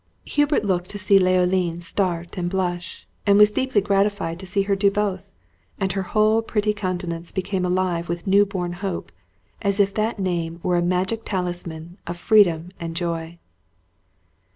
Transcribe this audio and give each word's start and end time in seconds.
Hubert 0.25 0.65
looked 0.65 0.89
to 0.89 0.97
see 0.97 1.19
Leoline 1.19 1.79
start 1.79 2.35
and 2.35 2.49
blush, 2.49 3.05
and 3.27 3.37
was 3.37 3.51
deeply 3.51 3.81
gratified 3.81 4.39
to 4.39 4.47
see 4.47 4.63
her 4.63 4.75
do 4.75 4.89
both; 4.89 5.29
and 5.79 5.91
her 5.91 6.01
whole 6.01 6.41
pretty 6.41 6.73
countenance 6.73 7.31
became 7.31 7.63
alive 7.63 8.09
with 8.09 8.25
new 8.25 8.43
born 8.43 8.73
hope, 8.73 9.11
as 9.61 9.79
if 9.79 9.93
that 9.93 10.17
name 10.17 10.59
were 10.63 10.77
a 10.77 10.81
magic 10.81 11.21
talisman 11.23 11.99
of 12.07 12.17
freedom 12.17 12.71
and 12.79 12.95
joy. 12.95 13.37